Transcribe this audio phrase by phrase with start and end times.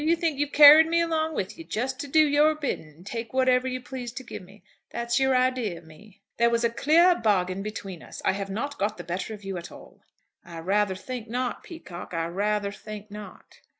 [0.03, 3.33] You think you've carried me along with you, just to do your bidding and take
[3.33, 4.63] whatever you please to give me?
[4.89, 8.19] That's your idea of me?" "There was a clear bargain between us.
[8.25, 10.01] I have not got the better of you at all."
[10.43, 12.15] "I rather think not, Peacocke.
[12.15, 13.59] I rather think not.